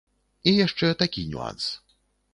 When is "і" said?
0.51-0.53